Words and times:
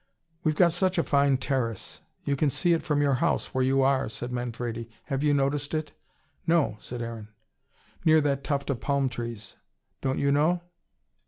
"We've 0.43 0.55
got 0.55 0.73
such 0.73 0.97
a 0.97 1.03
fine 1.03 1.37
terrace 1.37 2.01
you 2.23 2.35
can 2.35 2.49
see 2.49 2.73
it 2.73 2.81
from 2.81 3.03
your 3.03 3.13
house 3.13 3.53
where 3.53 3.63
you 3.63 3.83
are," 3.83 4.09
said 4.09 4.31
Manfredi. 4.31 4.89
"Have 5.03 5.23
you 5.23 5.31
noticed 5.31 5.75
it?" 5.75 5.91
"No," 6.47 6.75
said 6.79 7.03
Aaron. 7.03 7.27
"Near 8.03 8.19
that 8.21 8.43
tuft 8.43 8.71
of 8.71 8.81
palm 8.81 9.09
trees. 9.09 9.57
Don't 10.01 10.17
you 10.17 10.31
know?" 10.31 10.63